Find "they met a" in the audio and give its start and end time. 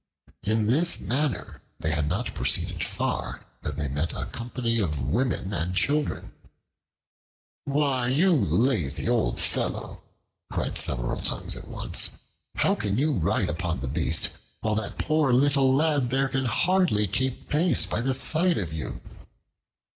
3.75-4.25